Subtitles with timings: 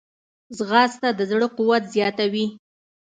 [0.57, 2.47] ځغاسته د زړه قوت زیاتوي